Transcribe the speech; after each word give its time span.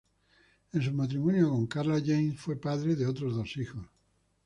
En 0.73 0.81
su 0.81 0.91
matrimonio 0.93 1.51
con 1.51 1.67
Karla 1.67 1.99
James 2.03 2.35
fue 2.41 2.59
padre 2.59 2.95
de 2.95 3.05
otros 3.05 3.35
dos 3.35 3.55
hijos. 3.57 3.85